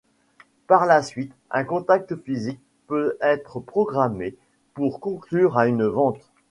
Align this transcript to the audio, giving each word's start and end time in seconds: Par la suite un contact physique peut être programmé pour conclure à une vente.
Par 0.65 0.87
la 0.87 1.03
suite 1.03 1.31
un 1.51 1.63
contact 1.63 2.15
physique 2.23 2.59
peut 2.87 3.19
être 3.21 3.59
programmé 3.59 4.35
pour 4.73 4.99
conclure 4.99 5.59
à 5.59 5.67
une 5.67 5.85
vente. 5.85 6.31